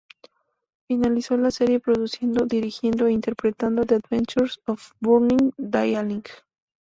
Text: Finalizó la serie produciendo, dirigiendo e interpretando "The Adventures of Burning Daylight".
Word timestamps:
Finalizó 0.87 1.37
la 1.37 1.51
serie 1.51 1.79
produciendo, 1.79 2.47
dirigiendo 2.47 3.05
e 3.05 3.11
interpretando 3.11 3.85
"The 3.85 3.99
Adventures 4.03 4.59
of 4.65 4.93
Burning 4.99 5.51
Daylight". 5.57 6.27